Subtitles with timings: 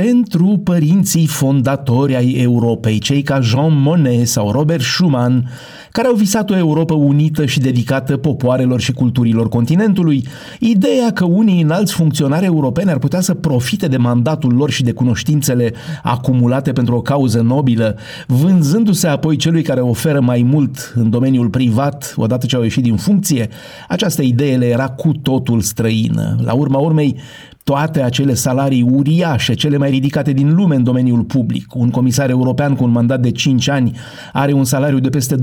[0.00, 5.50] Pentru părinții fondatori ai Europei, cei ca Jean Monnet sau Robert Schuman,
[5.94, 10.26] care au visat o Europa unită și dedicată popoarelor și culturilor continentului,
[10.58, 14.92] ideea că unii înalți funcționari europeni ar putea să profite de mandatul lor și de
[14.92, 15.72] cunoștințele
[16.02, 22.14] acumulate pentru o cauză nobilă, vânzându-se apoi celui care oferă mai mult în domeniul privat
[22.16, 23.48] odată ce au ieșit din funcție,
[23.88, 26.36] această idee le era cu totul străină.
[26.44, 27.16] La urma urmei,
[27.64, 31.74] toate acele salarii uriașe, cele mai ridicate din lume în domeniul public.
[31.74, 33.96] Un comisar european cu un mandat de 5 ani
[34.32, 35.42] are un salariu de peste 20.000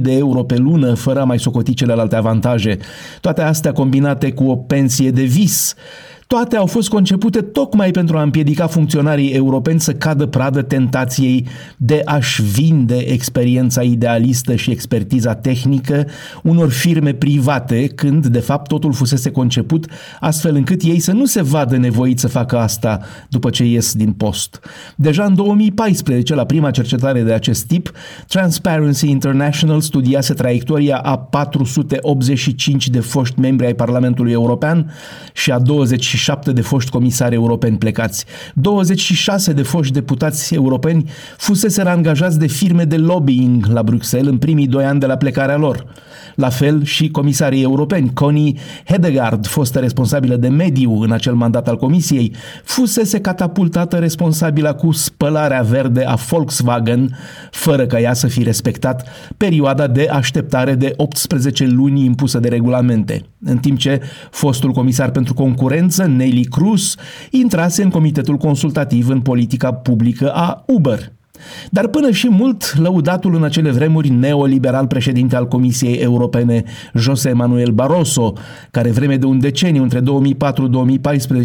[0.00, 2.78] de euro pe lună, fără a mai socoti celelalte avantaje.
[3.20, 5.74] Toate astea combinate cu o pensie de vis
[6.26, 11.46] toate au fost concepute tocmai pentru a împiedica funcționarii europeni să cadă pradă tentației
[11.76, 16.06] de a-și vinde experiența idealistă și expertiza tehnică
[16.42, 19.86] unor firme private, când de fapt totul fusese conceput
[20.20, 24.12] astfel încât ei să nu se vadă nevoiți să facă asta după ce ies din
[24.12, 24.60] post.
[24.96, 27.92] Deja în 2014, la prima cercetare de acest tip,
[28.28, 34.92] Transparency International studiase traiectoria a 485 de foști membri ai Parlamentului European
[35.32, 38.24] și a 20 27 de foști comisari europeni plecați.
[38.54, 44.66] 26 de foști deputați europeni fuseseră angajați de firme de lobbying la Bruxelles în primii
[44.66, 45.86] doi ani de la plecarea lor.
[46.34, 48.12] La fel și comisarii europeni.
[48.12, 52.34] Connie Hedegaard, fostă responsabilă de mediu în acel mandat al comisiei,
[52.64, 57.18] fusese catapultată responsabilă cu spălarea verde a Volkswagen,
[57.50, 63.24] fără ca ea să fi respectat perioada de așteptare de 18 luni impusă de regulamente.
[63.44, 64.00] În timp ce
[64.30, 66.96] fostul comisar pentru concurență, Nelly Cruz,
[67.30, 71.12] intrase în comitetul consultativ în politica publică a Uber.
[71.70, 76.62] Dar până și mult lăudatul în acele vremuri neoliberal președinte al Comisiei Europene,
[76.94, 78.32] José Manuel Barroso,
[78.70, 80.04] care vreme de un deceniu între 2004-2014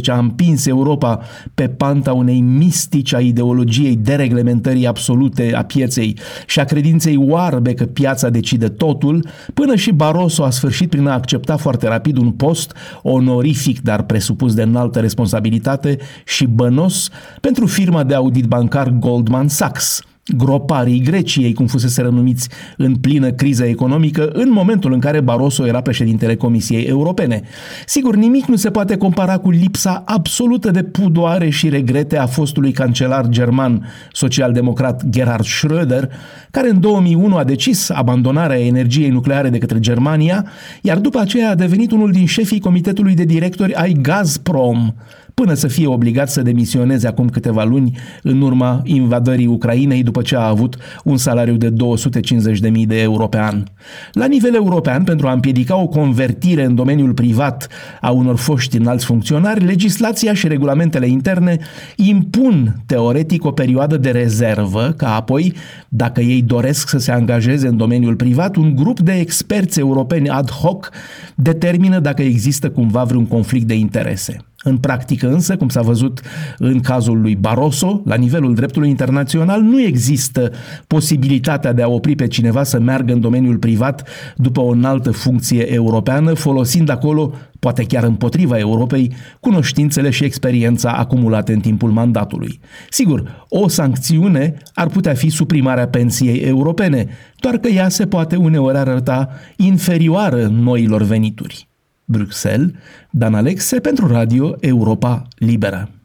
[0.08, 1.20] a împins Europa
[1.54, 7.86] pe panta unei mistici a ideologiei dereglementării absolute a pieței și a credinței oarbe că
[7.86, 12.73] piața decide totul, până și Barroso a sfârșit prin a accepta foarte rapid un post
[13.02, 17.10] onorific, dar presupus de înaltă responsabilitate și bănos
[17.42, 20.08] pentru firma de audit bancar Goldman Sachs Thanks.
[20.38, 25.82] Groparii Greciei, cum fusese renumiți în plină criză economică, în momentul în care Barroso era
[25.82, 27.42] președintele Comisiei Europene.
[27.86, 32.72] Sigur, nimic nu se poate compara cu lipsa absolută de pudoare și regrete a fostului
[32.72, 36.10] cancelar german social-democrat Gerhard Schröder,
[36.52, 40.45] care în 2001 a decis abandonarea energiei nucleare de către Germania,
[40.82, 44.94] iar după aceea a devenit unul din șefii comitetului de directori ai Gazprom,
[45.34, 50.44] până să fie obligat să demisioneze acum câteva luni în urma invadării Ucrainei după ce
[50.44, 53.64] a avut un salariu de 250.000 de euro pe an.
[54.12, 57.68] La nivel european, pentru a împiedica o convertire în domeniul privat
[58.02, 61.58] a unor foști înalți funcționari, legislația și regulamentele interne
[61.96, 65.54] impun teoretic o perioadă de rezervă, ca apoi,
[65.90, 70.50] dacă ei doresc să se angajeze în domeniul privat, un grup de experți europeni ad
[70.52, 70.90] hoc
[71.36, 74.48] determină dacă există cumva vreun conflict de interese.
[74.64, 76.21] În practică însă, cum s-a văzut
[76.58, 80.52] în cazul lui Barroso, la nivelul dreptului internațional nu există
[80.87, 85.73] posibilitatea de a opri pe cineva să meargă în domeniul privat după o înaltă funcție
[85.73, 92.59] europeană, folosind acolo, poate chiar împotriva Europei, cunoștințele și experiența acumulate în timpul mandatului.
[92.89, 97.08] Sigur, o sancțiune ar putea fi suprimarea pensiei europene,
[97.39, 101.69] doar că ea se poate uneori arăta inferioară noilor venituri.
[102.09, 102.71] Bruxelles,
[103.09, 105.89] Dan Alexe pentru Radio Europa Liberă.